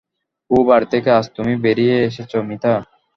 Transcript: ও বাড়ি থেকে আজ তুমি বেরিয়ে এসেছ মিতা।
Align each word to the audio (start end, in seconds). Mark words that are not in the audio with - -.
ও 0.51 0.57
বাড়ি 0.67 0.87
থেকে 0.93 1.09
আজ 1.17 1.25
তুমি 1.35 1.53
বেরিয়ে 1.63 1.95
এসেছ 2.07 2.31
মিতা। 2.49 2.73